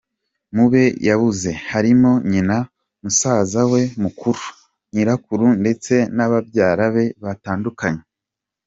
[0.55, 2.57] Mu be yabuze, harimo nyina,
[3.03, 4.43] musaza we mukuru,
[4.93, 8.03] nyirakuru ndetse na babyara be batandukanye.